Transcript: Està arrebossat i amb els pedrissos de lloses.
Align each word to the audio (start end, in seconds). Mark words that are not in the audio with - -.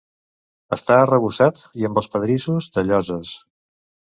Està 0.77 0.95
arrebossat 1.01 1.61
i 1.81 1.87
amb 1.91 2.01
els 2.03 2.09
pedrissos 2.15 2.71
de 2.79 2.87
lloses. 2.89 3.39